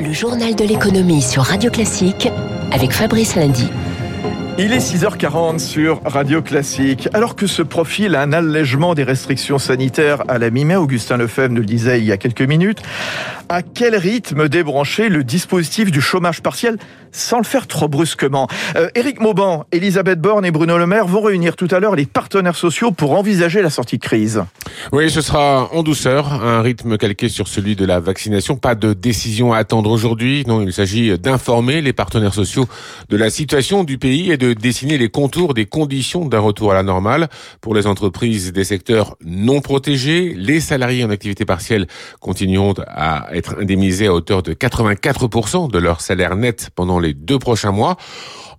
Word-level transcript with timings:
Le 0.00 0.12
journal 0.12 0.54
de 0.54 0.64
l'économie 0.64 1.22
sur 1.22 1.42
Radio 1.42 1.70
Classique 1.70 2.28
avec 2.70 2.92
Fabrice 2.92 3.34
Lundy. 3.34 3.68
Il 4.60 4.72
est 4.72 4.78
6h40 4.78 5.60
sur 5.60 6.00
Radio 6.04 6.42
Classique. 6.42 7.08
Alors 7.12 7.36
que 7.36 7.46
se 7.46 7.62
profile 7.62 8.16
un 8.16 8.32
allègement 8.32 8.96
des 8.96 9.04
restrictions 9.04 9.56
sanitaires 9.58 10.24
à 10.26 10.38
la 10.38 10.50
mi-mai, 10.50 10.74
Augustin 10.74 11.16
Lefebvre 11.16 11.54
nous 11.54 11.60
le 11.60 11.64
disait 11.64 12.00
il 12.00 12.04
y 12.04 12.10
a 12.10 12.16
quelques 12.16 12.42
minutes, 12.42 12.82
à 13.48 13.62
quel 13.62 13.94
rythme 13.94 14.48
débrancher 14.48 15.10
le 15.10 15.22
dispositif 15.22 15.92
du 15.92 16.00
chômage 16.00 16.42
partiel 16.42 16.76
sans 17.12 17.38
le 17.38 17.44
faire 17.44 17.68
trop 17.68 17.86
brusquement? 17.86 18.48
Euh, 18.74 18.88
Mauban, 19.20 19.64
Elisabeth 19.70 20.20
Borne 20.20 20.44
et 20.44 20.50
Bruno 20.50 20.76
Le 20.76 20.86
Maire 20.86 21.06
vont 21.06 21.22
réunir 21.22 21.54
tout 21.54 21.68
à 21.70 21.78
l'heure 21.78 21.94
les 21.94 22.04
partenaires 22.04 22.56
sociaux 22.56 22.90
pour 22.90 23.12
envisager 23.12 23.62
la 23.62 23.70
sortie 23.70 23.98
de 23.98 24.02
crise. 24.02 24.42
Oui, 24.92 25.08
ce 25.08 25.20
sera 25.20 25.72
en 25.72 25.84
douceur, 25.84 26.44
un 26.44 26.62
rythme 26.62 26.98
calqué 26.98 27.28
sur 27.28 27.46
celui 27.46 27.76
de 27.76 27.84
la 27.84 28.00
vaccination. 28.00 28.56
Pas 28.56 28.74
de 28.74 28.92
décision 28.92 29.52
à 29.52 29.58
attendre 29.58 29.90
aujourd'hui. 29.90 30.44
Non, 30.46 30.62
il 30.62 30.72
s'agit 30.72 31.16
d'informer 31.16 31.80
les 31.80 31.92
partenaires 31.92 32.34
sociaux 32.34 32.66
de 33.08 33.16
la 33.16 33.30
situation 33.30 33.84
du 33.84 33.98
pays 33.98 34.30
et 34.30 34.36
de 34.36 34.47
dessiner 34.54 34.98
les 34.98 35.08
contours 35.08 35.54
des 35.54 35.66
conditions 35.66 36.26
d'un 36.26 36.40
retour 36.40 36.72
à 36.72 36.74
la 36.74 36.82
normale. 36.82 37.28
Pour 37.60 37.74
les 37.74 37.86
entreprises 37.86 38.52
des 38.52 38.64
secteurs 38.64 39.16
non 39.24 39.60
protégés, 39.60 40.34
les 40.36 40.60
salariés 40.60 41.04
en 41.04 41.10
activité 41.10 41.44
partielle 41.44 41.86
continueront 42.20 42.74
à 42.86 43.28
être 43.32 43.56
indemnisés 43.60 44.06
à 44.06 44.14
hauteur 44.14 44.42
de 44.42 44.54
84% 44.54 45.70
de 45.70 45.78
leur 45.78 46.00
salaire 46.00 46.36
net 46.36 46.70
pendant 46.74 46.98
les 46.98 47.14
deux 47.14 47.38
prochains 47.38 47.72
mois. 47.72 47.96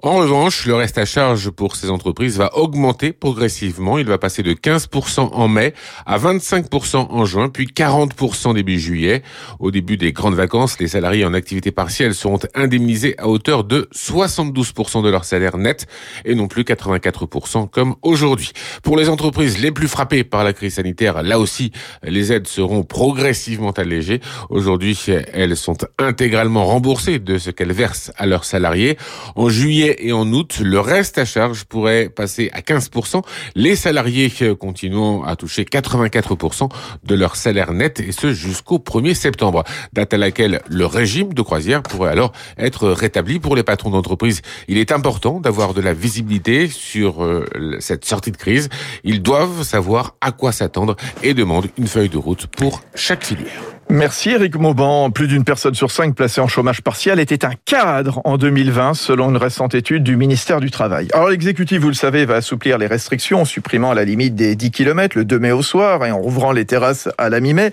En 0.01 0.15
revanche, 0.15 0.65
le 0.65 0.75
reste 0.75 0.97
à 0.97 1.03
charge 1.03 1.49
pour 1.49 1.75
ces 1.75 1.89
entreprises 1.89 2.37
va 2.37 2.55
augmenter 2.55 3.11
progressivement. 3.11 3.97
Il 3.97 4.05
va 4.05 4.17
passer 4.17 4.43
de 4.43 4.53
15% 4.53 5.19
en 5.33 5.47
mai 5.49 5.73
à 6.05 6.17
25% 6.17 7.07
en 7.09 7.25
juin, 7.25 7.49
puis 7.49 7.65
40% 7.67 8.53
début 8.53 8.79
juillet. 8.79 9.23
Au 9.59 9.71
début 9.71 9.97
des 9.97 10.13
grandes 10.13 10.35
vacances, 10.35 10.79
les 10.79 10.87
salariés 10.87 11.25
en 11.25 11.33
activité 11.33 11.71
partielle 11.71 12.13
seront 12.13 12.39
indemnisés 12.55 13.15
à 13.17 13.27
hauteur 13.27 13.65
de 13.65 13.89
72% 13.93 15.03
de 15.03 15.09
leur 15.09 15.25
salaire 15.25 15.57
net 15.57 15.78
et 16.25 16.35
non 16.35 16.47
plus 16.47 16.63
84% 16.63 17.69
comme 17.69 17.95
aujourd'hui. 18.01 18.51
Pour 18.83 18.97
les 18.97 19.09
entreprises 19.09 19.59
les 19.59 19.71
plus 19.71 19.87
frappées 19.87 20.23
par 20.23 20.43
la 20.43 20.53
crise 20.53 20.75
sanitaire, 20.75 21.23
là 21.23 21.39
aussi, 21.39 21.71
les 22.03 22.31
aides 22.31 22.47
seront 22.47 22.83
progressivement 22.83 23.71
allégées. 23.71 24.21
Aujourd'hui, 24.49 24.97
elles 25.33 25.57
sont 25.57 25.77
intégralement 25.97 26.65
remboursées 26.65 27.19
de 27.19 27.37
ce 27.37 27.51
qu'elles 27.51 27.73
versent 27.73 28.11
à 28.17 28.25
leurs 28.25 28.45
salariés. 28.45 28.97
En 29.35 29.49
juillet, 29.49 29.97
et 29.99 30.13
en 30.13 30.31
août, 30.31 30.59
le 30.63 30.79
reste 30.79 31.17
à 31.17 31.25
charge 31.25 31.65
pourrait 31.65 32.09
passer 32.09 32.49
à 32.53 32.61
15%. 32.61 33.21
Les 33.55 33.75
salariés 33.75 34.31
continueront 34.59 35.23
à 35.23 35.35
toucher 35.35 35.63
84% 35.63 36.69
de 37.03 37.15
leur 37.15 37.35
salaire 37.35 37.73
net 37.73 37.99
et 37.99 38.11
ce 38.11 38.33
jusqu'au 38.33 38.77
1er 38.77 39.13
septembre, 39.13 39.63
date 39.93 40.13
à 40.13 40.17
laquelle 40.17 40.61
le 40.69 40.85
régime 40.85 41.33
de 41.33 41.41
croisière 41.41 41.83
pourrait 41.83 42.11
alors 42.11 42.31
être 42.57 42.89
rétabli 42.89 43.39
pour 43.39 43.55
les 43.55 43.63
patrons 43.63 43.89
d'entreprise. 43.89 44.41
Il 44.67 44.77
est 44.77 44.91
important 44.91 45.39
d'avoir 45.39 45.68
de 45.73 45.81
la 45.81 45.93
visibilité 45.93 46.67
sur 46.67 47.23
euh, 47.23 47.45
cette 47.79 48.05
sortie 48.05 48.31
de 48.31 48.37
crise. 48.37 48.69
Ils 49.03 49.21
doivent 49.21 49.63
savoir 49.63 50.15
à 50.21 50.31
quoi 50.31 50.51
s'attendre 50.51 50.95
et 51.23 51.33
demandent 51.33 51.67
une 51.77 51.87
feuille 51.87 52.09
de 52.09 52.17
route 52.17 52.47
pour 52.47 52.81
chaque 52.95 53.23
filière. 53.23 53.78
Merci 53.91 54.29
Eric 54.29 54.55
Mauban. 54.55 55.09
Plus 55.09 55.25
d'une 55.25 55.43
personne 55.43 55.73
sur 55.73 55.89
cinq 55.89 56.13
placée 56.13 56.39
en 56.41 56.47
chômage 56.47 56.83
partiel 56.83 57.19
était 57.19 57.43
un 57.43 57.53
cadre 57.65 58.21
en 58.23 58.37
2020 58.37 58.93
selon 58.93 59.31
une 59.31 59.37
récente 59.37 59.73
étude 59.73 60.03
du 60.03 60.15
ministère 60.15 60.59
du 60.59 60.69
Travail. 60.69 61.07
Alors 61.11 61.29
l'exécutif, 61.29 61.81
vous 61.81 61.87
le 61.87 61.95
savez, 61.95 62.25
va 62.25 62.35
assouplir 62.35 62.77
les 62.77 62.85
restrictions 62.85 63.41
en 63.41 63.45
supprimant 63.45 63.95
la 63.95 64.05
limite 64.05 64.35
des 64.35 64.55
10 64.55 64.69
km 64.69 65.17
le 65.17 65.25
2 65.25 65.39
mai 65.39 65.51
au 65.51 65.63
soir 65.63 66.05
et 66.05 66.11
en 66.11 66.19
rouvrant 66.19 66.51
les 66.51 66.65
terrasses 66.65 67.09
à 67.17 67.29
la 67.29 67.39
mi-mai. 67.39 67.71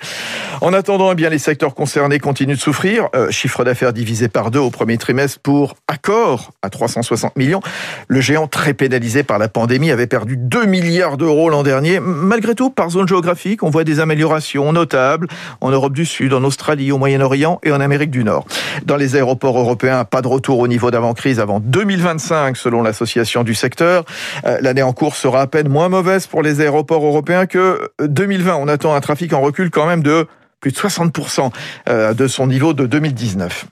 En 0.62 0.72
attendant, 0.72 1.12
eh 1.12 1.14
bien 1.16 1.28
les 1.28 1.38
secteurs 1.38 1.74
concernés 1.74 2.18
continuent 2.18 2.54
de 2.54 2.60
souffrir. 2.60 3.10
Euh, 3.14 3.30
chiffre 3.30 3.62
d'affaires 3.62 3.92
divisé 3.92 4.28
par 4.28 4.50
deux 4.50 4.58
au 4.58 4.70
premier 4.70 4.96
trimestre 4.96 5.40
pour 5.40 5.74
Accor 5.86 6.52
à 6.62 6.70
360 6.70 7.36
millions. 7.36 7.60
Le 8.08 8.22
géant 8.22 8.46
très 8.46 8.72
pénalisé 8.72 9.22
par 9.22 9.38
la 9.38 9.48
pandémie 9.48 9.90
avait 9.90 10.06
perdu 10.06 10.38
2 10.38 10.64
milliards 10.64 11.18
d'euros 11.18 11.50
l'an 11.50 11.62
dernier. 11.62 12.00
Malgré 12.00 12.54
tout, 12.54 12.70
par 12.70 12.88
zone 12.88 13.06
géographique, 13.06 13.62
on 13.62 13.68
voit 13.68 13.84
des 13.84 14.00
améliorations 14.00 14.72
notables 14.72 15.28
en 15.60 15.70
Europe 15.70 15.92
du 15.92 16.05
Sud, 16.06 16.32
en 16.32 16.42
Australie, 16.44 16.92
au 16.92 16.98
Moyen-Orient 16.98 17.60
et 17.62 17.72
en 17.72 17.80
Amérique 17.80 18.10
du 18.10 18.24
Nord. 18.24 18.46
Dans 18.84 18.96
les 18.96 19.16
aéroports 19.16 19.58
européens, 19.58 20.04
pas 20.04 20.22
de 20.22 20.28
retour 20.28 20.58
au 20.58 20.68
niveau 20.68 20.90
d'avant-crise 20.90 21.40
avant 21.40 21.60
2025 21.60 22.56
selon 22.56 22.82
l'association 22.82 23.44
du 23.44 23.54
secteur. 23.54 24.04
Euh, 24.46 24.58
l'année 24.60 24.82
en 24.82 24.92
cours 24.92 25.16
sera 25.16 25.42
à 25.42 25.46
peine 25.46 25.68
moins 25.68 25.88
mauvaise 25.88 26.26
pour 26.26 26.42
les 26.42 26.60
aéroports 26.60 27.04
européens 27.04 27.46
que 27.46 27.90
2020. 28.00 28.56
On 28.56 28.68
attend 28.68 28.94
un 28.94 29.00
trafic 29.00 29.32
en 29.32 29.40
recul 29.40 29.70
quand 29.70 29.86
même 29.86 30.02
de 30.02 30.26
plus 30.60 30.72
de 30.72 30.76
60% 30.76 31.50
euh, 31.88 32.14
de 32.14 32.26
son 32.26 32.46
niveau 32.46 32.72
de 32.72 32.86
2019. 32.86 33.66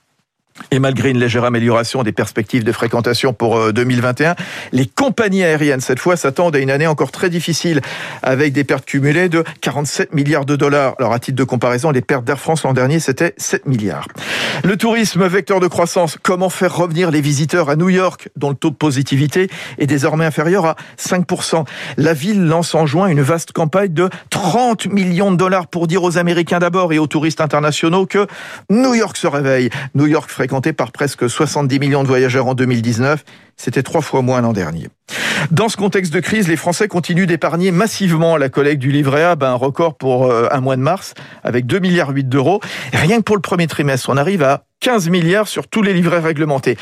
Et 0.70 0.78
malgré 0.78 1.10
une 1.10 1.18
légère 1.18 1.44
amélioration 1.44 2.04
des 2.04 2.12
perspectives 2.12 2.62
de 2.62 2.70
fréquentation 2.70 3.32
pour 3.32 3.72
2021, 3.72 4.30
euh, 4.30 4.34
les 4.72 4.86
compagnies 4.86 5.42
aériennes, 5.42 5.80
cette 5.80 5.98
fois, 5.98 6.16
s'attendent 6.16 6.54
à 6.54 6.60
une 6.60 6.70
année 6.70 6.86
encore 6.86 7.10
très 7.10 7.28
difficile, 7.28 7.80
avec 8.22 8.52
des 8.52 8.62
pertes 8.62 8.84
cumulées 8.84 9.28
de 9.28 9.42
47 9.60 10.14
milliards 10.14 10.44
de 10.44 10.54
dollars. 10.54 10.94
Alors, 10.98 11.12
à 11.12 11.18
titre 11.18 11.36
de 11.36 11.44
comparaison, 11.44 11.90
les 11.90 12.02
pertes 12.02 12.24
d'Air 12.24 12.38
France 12.38 12.62
l'an 12.62 12.72
dernier, 12.72 13.00
c'était 13.00 13.34
7 13.36 13.66
milliards. 13.66 14.06
Le 14.62 14.76
tourisme, 14.76 15.26
vecteur 15.26 15.58
de 15.58 15.66
croissance. 15.66 16.18
Comment 16.22 16.50
faire 16.50 16.76
revenir 16.76 17.10
les 17.10 17.20
visiteurs 17.20 17.68
à 17.68 17.74
New 17.74 17.88
York, 17.88 18.28
dont 18.36 18.50
le 18.50 18.54
taux 18.54 18.70
de 18.70 18.76
positivité 18.76 19.50
est 19.78 19.86
désormais 19.86 20.24
inférieur 20.24 20.66
à 20.66 20.76
5%. 20.98 21.66
La 21.96 22.14
ville 22.14 22.44
lance 22.44 22.74
en 22.76 22.86
juin 22.86 23.08
une 23.08 23.22
vaste 23.22 23.50
campagne 23.52 23.92
de 23.92 24.08
30 24.30 24.86
millions 24.86 25.32
de 25.32 25.36
dollars 25.36 25.66
pour 25.66 25.88
dire 25.88 26.04
aux 26.04 26.16
Américains 26.16 26.60
d'abord 26.60 26.92
et 26.92 26.98
aux 27.00 27.08
touristes 27.08 27.40
internationaux 27.40 28.06
que 28.06 28.26
New 28.70 28.94
York 28.94 29.16
se 29.16 29.26
réveille. 29.26 29.70
New 29.94 30.06
York 30.06 30.30
fréquenté 30.44 30.74
par 30.74 30.92
presque 30.92 31.30
70 31.30 31.78
millions 31.78 32.02
de 32.02 32.08
voyageurs 32.08 32.46
en 32.46 32.52
2019. 32.52 33.24
C'était 33.56 33.82
trois 33.82 34.02
fois 34.02 34.20
moins 34.20 34.42
l'an 34.42 34.52
dernier. 34.52 34.88
Dans 35.50 35.70
ce 35.70 35.78
contexte 35.78 36.12
de 36.12 36.20
crise, 36.20 36.48
les 36.48 36.56
Français 36.56 36.86
continuent 36.86 37.24
d'épargner 37.24 37.70
massivement 37.70 38.36
la 38.36 38.50
collecte 38.50 38.78
du 38.78 38.92
livret 38.92 39.22
A, 39.22 39.36
ben 39.36 39.52
un 39.52 39.54
record 39.54 39.96
pour 39.96 40.26
euh, 40.26 40.48
un 40.50 40.60
mois 40.60 40.76
de 40.76 40.82
mars, 40.82 41.14
avec 41.44 41.64
2 41.64 41.78
milliards 41.78 42.10
8 42.10 42.28
d'euros. 42.28 42.60
Rien 42.92 43.18
que 43.18 43.22
pour 43.22 43.36
le 43.36 43.40
premier 43.40 43.66
trimestre, 43.66 44.10
on 44.10 44.18
arrive 44.18 44.42
à 44.42 44.64
15 44.80 45.08
milliards 45.08 45.48
sur 45.48 45.66
tous 45.66 45.80
les 45.80 45.94
livrets 45.94 46.20
réglementés. 46.20 46.76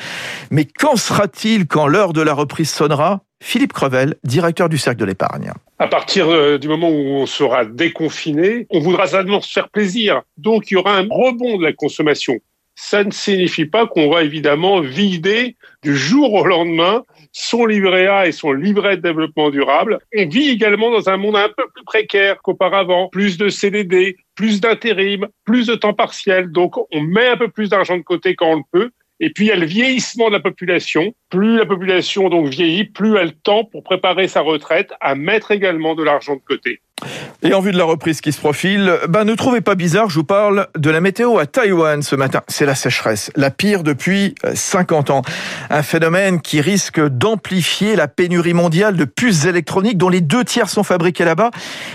Mais 0.50 0.64
qu'en 0.64 0.96
sera-t-il 0.96 1.68
quand 1.68 1.86
l'heure 1.86 2.12
de 2.12 2.20
la 2.20 2.34
reprise 2.34 2.68
sonnera? 2.68 3.20
Philippe 3.40 3.74
Crevel, 3.74 4.16
directeur 4.24 4.68
du 4.68 4.78
Cercle 4.78 4.98
de 4.98 5.04
l'épargne. 5.04 5.52
À 5.78 5.86
partir 5.86 6.28
euh, 6.28 6.58
du 6.58 6.66
moment 6.66 6.88
où 6.88 6.94
on 6.94 7.26
sera 7.26 7.64
déconfiné, 7.64 8.66
on 8.70 8.80
voudra 8.80 9.06
seulement 9.06 9.40
se 9.40 9.52
faire 9.52 9.68
plaisir. 9.68 10.22
Donc 10.36 10.72
il 10.72 10.74
y 10.74 10.76
aura 10.76 10.96
un 10.96 11.06
rebond 11.08 11.58
de 11.58 11.62
la 11.62 11.72
consommation 11.72 12.40
ça 12.74 13.04
ne 13.04 13.10
signifie 13.10 13.66
pas 13.66 13.86
qu'on 13.86 14.10
va 14.10 14.22
évidemment 14.22 14.80
vider 14.80 15.56
du 15.82 15.96
jour 15.96 16.32
au 16.32 16.46
lendemain 16.46 17.04
son 17.32 17.64
livret 17.64 18.06
A 18.06 18.26
et 18.26 18.32
son 18.32 18.52
livret 18.52 18.96
de 18.96 19.02
développement 19.02 19.50
durable. 19.50 19.98
On 20.16 20.26
vit 20.28 20.50
également 20.50 20.90
dans 20.90 21.08
un 21.08 21.16
monde 21.16 21.36
un 21.36 21.48
peu 21.48 21.64
plus 21.74 21.84
précaire 21.84 22.40
qu'auparavant. 22.42 23.08
Plus 23.08 23.38
de 23.38 23.48
CDD, 23.48 24.16
plus 24.34 24.60
d'intérim, 24.60 25.26
plus 25.44 25.66
de 25.66 25.74
temps 25.74 25.94
partiel. 25.94 26.52
Donc 26.52 26.76
on 26.94 27.00
met 27.00 27.28
un 27.28 27.36
peu 27.36 27.48
plus 27.48 27.70
d'argent 27.70 27.96
de 27.96 28.02
côté 28.02 28.34
quand 28.34 28.52
on 28.52 28.56
le 28.56 28.62
peut. 28.70 28.90
Et 29.20 29.30
puis 29.30 29.46
il 29.46 29.48
y 29.48 29.52
a 29.52 29.56
le 29.56 29.66
vieillissement 29.66 30.28
de 30.28 30.34
la 30.34 30.40
population. 30.40 31.14
Plus 31.30 31.58
la 31.58 31.66
population 31.66 32.28
donc 32.28 32.48
vieillit, 32.48 32.84
plus 32.84 33.16
elle 33.16 33.32
tend 33.32 33.64
pour 33.64 33.82
préparer 33.82 34.28
sa 34.28 34.40
retraite 34.40 34.92
à 35.00 35.14
mettre 35.14 35.52
également 35.52 35.94
de 35.94 36.02
l'argent 36.02 36.34
de 36.36 36.42
côté. 36.46 36.80
Et 37.42 37.54
en 37.54 37.60
vue 37.60 37.72
de 37.72 37.78
la 37.78 37.84
reprise 37.84 38.20
qui 38.20 38.32
se 38.32 38.38
profile, 38.38 38.98
ben 39.08 39.24
ne 39.24 39.34
trouvez 39.34 39.60
pas 39.60 39.74
bizarre, 39.74 40.08
je 40.08 40.16
vous 40.16 40.24
parle 40.24 40.68
de 40.76 40.90
la 40.90 41.00
météo 41.00 41.38
à 41.38 41.46
Taïwan 41.46 42.02
ce 42.02 42.16
matin. 42.16 42.42
C'est 42.48 42.66
la 42.66 42.74
sécheresse, 42.74 43.30
la 43.36 43.50
pire 43.50 43.82
depuis 43.82 44.34
50 44.54 45.10
euh, 45.10 45.12
ans. 45.14 45.22
Un 45.70 45.82
phénomène 45.82 46.40
qui 46.40 46.60
risque 46.60 47.00
d'amplifier 47.00 47.96
la 47.96 48.08
pénurie 48.08 48.54
mondiale 48.54 48.96
de 48.96 49.04
puces 49.04 49.44
électroniques 49.44 49.98
dont 49.98 50.08
les 50.08 50.20
deux 50.20 50.44
tiers 50.44 50.68
sont 50.68 50.84
fabriqués 50.84 51.24
là-bas. 51.24 51.50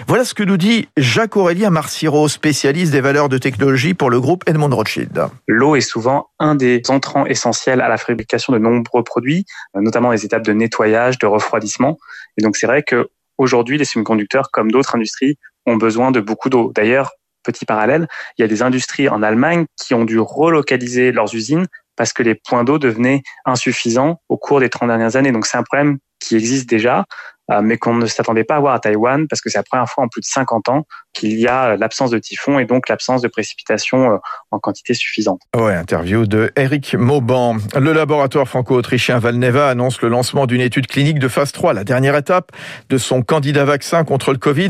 Voilà 0.08 0.26
ce 0.26 0.34
que 0.34 0.44
nous 0.44 0.58
dit 0.58 0.90
Jacques-Aurélien 0.98 1.70
Marciro, 1.70 2.28
spécialiste 2.28 2.92
des 2.92 3.02
valeurs 3.02 3.30
de 3.30 3.38
technologie 3.38 3.94
pour 3.94 4.10
le 4.10 4.20
groupe 4.20 4.44
Edmond 4.48 4.76
Rothschild. 4.76 5.28
L'eau 5.48 5.76
est 5.76 5.82
souvent 5.82 6.30
un 6.40 6.56
des 6.56 6.82
entrants 6.90 7.26
essentiels 7.26 7.82
à 7.82 7.90
la 7.90 7.98
fabrication 7.98 8.54
de 8.54 8.60
nombreux 8.60 9.04
produits, 9.04 9.46
euh, 9.76 9.82
notamment 9.82 10.12
les 10.12 10.26
étapes 10.26 10.44
de 10.44 10.54
nettoyage, 10.54 11.18
de 11.20 11.26
refroidissement. 11.26 11.98
Et 12.38 12.44
donc 12.44 12.58
c'est 12.58 12.68
vrai 12.68 12.84
que 12.84 13.10
aujourd'hui, 13.38 13.78
les 13.78 13.86
semi-conducteurs, 13.86 14.50
comme 14.52 14.72
d'autres 14.72 14.96
industries, 14.96 15.38
ont 15.66 15.76
besoin 15.76 16.12
de 16.12 16.20
beaucoup 16.20 16.50
d'eau. 16.50 16.72
D'ailleurs, 16.74 17.12
petit 17.44 17.66
parallèle, 17.66 18.08
il 18.38 18.42
y 18.42 18.46
a 18.46 18.48
des 18.48 18.62
industries 18.62 19.10
en 19.10 19.24
Allemagne 19.24 19.66
qui 19.78 19.94
ont 19.94 20.06
dû 20.06 20.20
relocaliser 20.20 21.12
leurs 21.12 21.34
usines 21.34 21.68
parce 21.96 22.14
que 22.14 22.24
les 22.24 22.36
points 22.36 22.64
d'eau 22.64 22.78
devenaient 22.78 23.24
insuffisants 23.46 24.22
au 24.30 24.38
cours 24.38 24.60
des 24.60 24.70
30 24.70 24.90
dernières 24.90 25.16
années. 25.16 25.32
Donc 25.32 25.46
c'est 25.46 25.58
un 25.58 25.64
problème 25.64 25.98
qui 26.20 26.36
existe 26.36 26.70
déjà, 26.70 27.06
euh, 27.52 27.62
mais 27.62 27.78
qu'on 27.78 27.96
ne 27.96 28.06
s'attendait 28.06 28.44
pas 28.44 28.58
à 28.58 28.60
voir 28.60 28.74
à 28.74 28.80
Taïwan 28.80 29.28
parce 29.28 29.42
que 29.42 29.50
c'est 29.50 29.58
la 29.58 29.64
première 29.64 29.90
fois 29.90 30.04
en 30.04 30.08
plus 30.08 30.22
de 30.22 30.26
50 30.26 30.70
ans 30.70 30.86
qu'il 31.18 31.40
y 31.40 31.48
a 31.48 31.76
l'absence 31.76 32.12
de 32.12 32.20
typhon 32.20 32.60
et 32.60 32.66
donc 32.66 32.90
l'absence 32.90 33.22
de 33.22 33.28
précipitations 33.28 34.20
en 34.52 34.60
quantité 34.60 34.94
suffisante. 34.94 35.42
Ouais, 35.56 35.76
interview 35.76 36.26
de 36.26 36.52
Eric 36.56 36.96
Mauban. 36.96 37.58
Le 37.76 37.92
laboratoire 37.94 38.48
franco-autrichien 38.48 39.18
Valneva 39.18 39.68
annonce 39.70 40.02
le 40.02 40.10
lancement 40.10 40.46
d'une 40.46 40.62
étude 40.62 40.88
clinique 40.88 41.20
de 41.20 41.28
phase 41.28 41.52
3, 41.52 41.74
la 41.74 41.84
dernière 41.84 42.16
étape 42.16 42.52
de 42.90 42.98
son 42.98 43.22
candidat 43.22 43.66
vaccin 43.66 44.04
contre 44.04 44.32
le 44.32 44.38
Covid. 44.38 44.70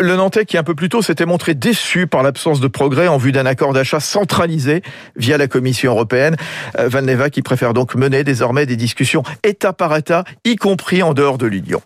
le 0.00 0.16
Nantais 0.16 0.44
qui 0.44 0.58
un 0.58 0.62
peu 0.62 0.74
plus 0.74 0.88
tôt 0.88 1.02
s'était 1.02 1.26
montré 1.26 1.54
déçu 1.54 2.06
par 2.06 2.22
l'absence 2.22 2.60
de 2.60 2.68
progrès 2.68 3.08
en 3.08 3.16
vue 3.16 3.32
d'un 3.32 3.46
accord 3.46 3.72
d'achat 3.72 4.00
centralisé 4.00 4.82
via 5.16 5.38
la 5.38 5.48
Commission 5.48 5.92
européenne. 5.92 6.36
Valneva 6.78 7.30
qui 7.30 7.42
préfère 7.42 7.72
donc 7.72 7.94
mener 7.94 8.24
désormais 8.24 8.66
des 8.66 8.76
discussions 8.76 9.22
État 9.42 9.72
par 9.72 9.96
État, 9.96 10.24
y 10.44 10.56
compris 10.56 11.02
en 11.02 11.14
dehors 11.14 11.38
de 11.38 11.46
l'Union. 11.46 11.80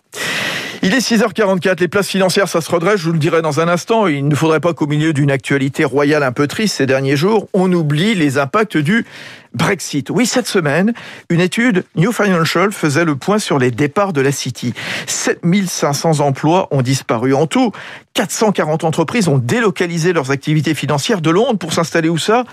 Il 0.83 0.95
est 0.95 0.97
6h44, 0.97 1.79
les 1.79 1.87
places 1.87 2.07
financières, 2.07 2.49
ça 2.49 2.59
se 2.59 2.71
redresse, 2.71 2.99
je 2.99 3.05
vous 3.05 3.11
le 3.11 3.19
dirai 3.19 3.43
dans 3.43 3.59
un 3.59 3.67
instant. 3.67 4.07
Il 4.07 4.27
ne 4.27 4.33
faudrait 4.33 4.59
pas 4.59 4.73
qu'au 4.73 4.87
milieu 4.87 5.13
d'une 5.13 5.29
actualité 5.29 5.85
royale 5.85 6.23
un 6.23 6.31
peu 6.31 6.47
triste 6.47 6.77
ces 6.77 6.87
derniers 6.87 7.15
jours, 7.15 7.47
on 7.53 7.71
oublie 7.71 8.15
les 8.15 8.39
impacts 8.39 8.77
du 8.77 9.05
Brexit. 9.53 10.09
Oui, 10.09 10.25
cette 10.25 10.47
semaine, 10.47 10.93
une 11.29 11.39
étude 11.39 11.85
New 11.95 12.11
Financial 12.11 12.71
faisait 12.71 13.05
le 13.05 13.15
point 13.15 13.37
sur 13.37 13.59
les 13.59 13.69
départs 13.69 14.11
de 14.11 14.21
la 14.21 14.31
City. 14.31 14.73
7500 15.05 16.19
emplois 16.19 16.67
ont 16.71 16.81
disparu 16.81 17.35
en 17.35 17.45
tout. 17.45 17.71
440 18.15 18.83
entreprises 18.83 19.27
ont 19.27 19.37
délocalisé 19.37 20.13
leurs 20.13 20.31
activités 20.31 20.73
financières 20.73 21.21
de 21.21 21.29
Londres 21.29 21.59
pour 21.59 21.73
s'installer 21.73 22.09
où 22.09 22.17
ça? 22.17 22.43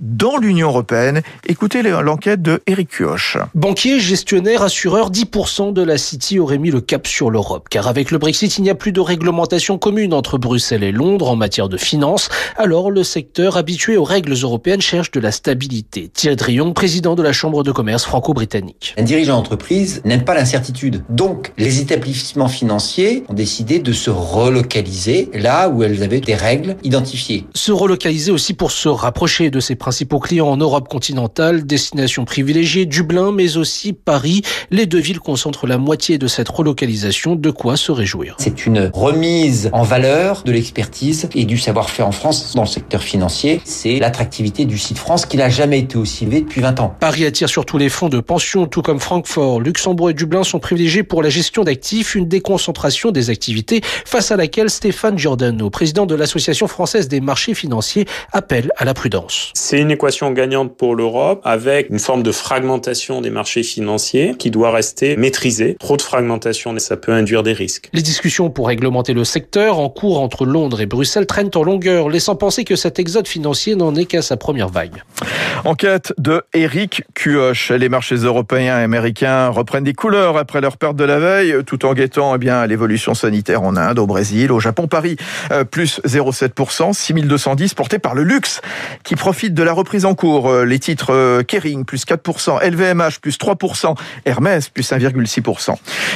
Dans 0.00 0.36
l'Union 0.36 0.68
européenne. 0.68 1.22
Écoutez 1.46 1.82
l'enquête 1.82 2.40
de 2.40 2.60
Eric 2.66 2.90
Kioch. 2.90 3.36
Banquier, 3.54 3.98
gestionnaire, 4.00 4.62
assureur, 4.62 5.10
10% 5.10 5.72
de 5.72 5.82
la 5.82 5.98
City 5.98 6.38
aurait 6.38 6.58
mis 6.58 6.70
le 6.70 6.80
cap 6.80 7.06
sur 7.06 7.30
l'Europe. 7.30 7.68
Car 7.68 7.88
avec 7.88 8.10
le 8.10 8.18
Brexit, 8.18 8.58
il 8.58 8.62
n'y 8.62 8.70
a 8.70 8.74
plus 8.74 8.92
de 8.92 9.00
réglementation 9.00 9.78
commune 9.78 10.14
entre 10.14 10.38
Bruxelles 10.38 10.84
et 10.84 10.92
Londres 10.92 11.30
en 11.30 11.36
matière 11.36 11.68
de 11.68 11.76
finances. 11.76 12.28
Alors 12.56 12.90
le 12.90 13.02
secteur 13.02 13.56
habitué 13.56 13.96
aux 13.96 14.04
règles 14.04 14.34
européennes 14.34 14.80
cherche 14.80 15.10
de 15.10 15.20
la 15.20 15.32
stabilité. 15.32 16.08
Thierry 16.08 16.36
Drion, 16.36 16.72
président 16.72 17.14
de 17.14 17.22
la 17.22 17.32
Chambre 17.32 17.62
de 17.62 17.72
commerce 17.72 18.04
franco-britannique. 18.04 18.94
Un 18.98 19.02
dirigeant 19.02 19.36
d'entreprise 19.36 20.02
n'aime 20.04 20.24
pas 20.24 20.34
l'incertitude. 20.34 21.02
Donc 21.08 21.52
les 21.58 21.80
établissements 21.80 22.48
financiers 22.48 23.24
ont 23.28 23.34
décidé 23.34 23.78
de 23.78 23.92
se 23.92 24.10
relocaliser 24.10 25.30
là 25.34 25.68
où 25.68 25.82
elles 25.82 26.02
avaient 26.02 26.20
des 26.20 26.34
règles 26.34 26.76
identifiées. 26.84 27.46
Se 27.54 27.72
relocaliser 27.72 28.30
aussi 28.30 28.54
pour 28.54 28.70
se 28.70 28.88
rapprocher 28.88 29.50
de 29.50 29.60
ces 29.60 29.74
principaux 29.88 30.18
clients 30.18 30.48
en 30.48 30.58
Europe 30.58 30.86
continentale, 30.86 31.64
destination 31.64 32.26
privilégiée, 32.26 32.84
Dublin, 32.84 33.32
mais 33.32 33.56
aussi 33.56 33.94
Paris. 33.94 34.42
Les 34.70 34.84
deux 34.84 34.98
villes 34.98 35.18
concentrent 35.18 35.66
la 35.66 35.78
moitié 35.78 36.18
de 36.18 36.26
cette 36.26 36.50
relocalisation, 36.50 37.36
de 37.36 37.50
quoi 37.50 37.78
se 37.78 37.90
réjouir. 37.90 38.36
C'est 38.38 38.66
une 38.66 38.90
remise 38.92 39.70
en 39.72 39.84
valeur 39.84 40.42
de 40.44 40.52
l'expertise 40.52 41.30
et 41.34 41.46
du 41.46 41.56
savoir-faire 41.56 42.06
en 42.06 42.12
France 42.12 42.54
dans 42.54 42.64
le 42.64 42.68
secteur 42.68 43.02
financier. 43.02 43.62
C'est 43.64 43.98
l'attractivité 43.98 44.66
du 44.66 44.76
site 44.76 44.98
France 44.98 45.24
qui 45.24 45.38
n'a 45.38 45.48
jamais 45.48 45.78
été 45.78 45.96
aussi 45.96 46.24
élevé 46.24 46.42
depuis 46.42 46.60
20 46.60 46.80
ans. 46.80 46.94
Paris 47.00 47.24
attire 47.24 47.48
surtout 47.48 47.78
les 47.78 47.88
fonds 47.88 48.10
de 48.10 48.20
pension, 48.20 48.66
tout 48.66 48.82
comme 48.82 49.00
Francfort. 49.00 49.58
Luxembourg 49.58 50.10
et 50.10 50.14
Dublin 50.14 50.44
sont 50.44 50.58
privilégiés 50.58 51.02
pour 51.02 51.22
la 51.22 51.30
gestion 51.30 51.64
d'actifs, 51.64 52.14
une 52.14 52.28
déconcentration 52.28 53.10
des 53.10 53.30
activités 53.30 53.80
face 54.04 54.32
à 54.32 54.36
laquelle 54.36 54.68
Stéphane 54.68 55.16
Giordano, 55.16 55.70
président 55.70 56.04
de 56.04 56.14
l'Association 56.14 56.68
française 56.68 57.08
des 57.08 57.22
marchés 57.22 57.54
financiers, 57.54 58.04
appelle 58.34 58.70
à 58.76 58.84
la 58.84 58.92
prudence. 58.92 59.50
C'est 59.54 59.77
une 59.80 59.90
équation 59.90 60.30
gagnante 60.32 60.76
pour 60.76 60.94
l'Europe 60.94 61.40
avec 61.44 61.90
une 61.90 61.98
forme 61.98 62.22
de 62.22 62.32
fragmentation 62.32 63.20
des 63.20 63.30
marchés 63.30 63.62
financiers 63.62 64.34
qui 64.38 64.50
doit 64.50 64.70
rester 64.70 65.16
maîtrisée. 65.16 65.76
Trop 65.78 65.96
de 65.96 66.02
fragmentation, 66.02 66.76
ça 66.78 66.96
peut 66.96 67.12
induire 67.12 67.42
des 67.42 67.52
risques. 67.52 67.88
Les 67.92 68.02
discussions 68.02 68.50
pour 68.50 68.68
réglementer 68.68 69.12
le 69.12 69.24
secteur 69.24 69.78
en 69.78 69.88
cours 69.88 70.20
entre 70.20 70.44
Londres 70.44 70.80
et 70.80 70.86
Bruxelles 70.86 71.26
traînent 71.26 71.50
en 71.54 71.62
longueur, 71.62 72.08
laissant 72.08 72.36
penser 72.36 72.64
que 72.64 72.76
cet 72.76 72.98
exode 72.98 73.26
financier 73.26 73.74
n'en 73.74 73.94
est 73.94 74.04
qu'à 74.04 74.22
sa 74.22 74.36
première 74.36 74.68
vague. 74.68 75.02
Enquête 75.64 76.12
de 76.18 76.42
Eric 76.54 77.02
Cuoche. 77.14 77.72
Les 77.72 77.88
marchés 77.88 78.16
européens 78.16 78.80
et 78.80 78.84
américains 78.84 79.48
reprennent 79.48 79.84
des 79.84 79.94
couleurs 79.94 80.36
après 80.36 80.60
leur 80.60 80.76
perte 80.76 80.96
de 80.96 81.04
la 81.04 81.18
veille, 81.18 81.64
tout 81.66 81.84
en 81.84 81.94
guettant 81.94 82.34
eh 82.34 82.38
bien 82.38 82.66
l'évolution 82.66 83.14
sanitaire 83.14 83.62
en 83.62 83.76
Inde, 83.76 83.98
au 83.98 84.06
Brésil, 84.06 84.52
au 84.52 84.60
Japon, 84.60 84.86
Paris, 84.86 85.16
euh, 85.50 85.64
plus 85.64 86.00
0,7%, 86.04 86.92
6210 86.92 87.74
porté 87.74 87.98
par 87.98 88.14
le 88.14 88.22
luxe, 88.22 88.60
qui 89.04 89.16
profite 89.16 89.54
de 89.54 89.62
la 89.62 89.67
reprise 89.72 90.04
en 90.04 90.14
cours. 90.14 90.50
Euh, 90.50 90.64
les 90.64 90.78
titres 90.78 91.12
euh, 91.12 91.42
Kering, 91.42 91.84
plus 91.84 92.04
4%, 92.04 92.62
LVMH, 92.62 93.20
plus 93.20 93.38
3%, 93.38 93.96
Hermès, 94.24 94.68
plus 94.68 94.90
1,6%. 94.90 95.74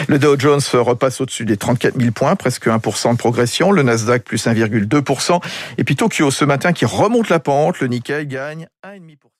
Le 0.08 0.18
Dow 0.18 0.38
Jones 0.38 0.60
repasse 0.74 1.20
au-dessus 1.20 1.44
des 1.44 1.56
34 1.56 1.98
000 1.98 2.12
points, 2.12 2.36
presque 2.36 2.66
1% 2.66 3.12
de 3.12 3.16
progression. 3.16 3.72
Le 3.72 3.82
Nasdaq, 3.82 4.24
plus 4.24 4.46
1,2%. 4.46 5.40
Et 5.78 5.84
puis 5.84 5.96
Tokyo, 5.96 6.30
ce 6.30 6.44
matin, 6.44 6.72
qui 6.72 6.84
remonte 6.84 7.28
la 7.28 7.40
pente. 7.40 7.80
Le 7.80 7.88
Nikkei 7.88 8.26
gagne 8.26 8.66
1,5%. 8.84 9.31